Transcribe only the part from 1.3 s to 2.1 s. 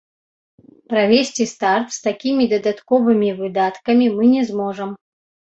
старт з